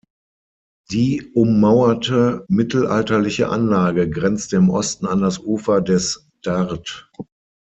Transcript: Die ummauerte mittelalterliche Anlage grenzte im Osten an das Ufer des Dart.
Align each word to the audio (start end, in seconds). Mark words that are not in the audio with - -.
Die 0.89 1.21
ummauerte 1.35 2.43
mittelalterliche 2.49 3.49
Anlage 3.49 4.09
grenzte 4.09 4.55
im 4.55 4.71
Osten 4.71 5.05
an 5.05 5.21
das 5.21 5.37
Ufer 5.37 5.79
des 5.79 6.27
Dart. 6.41 7.11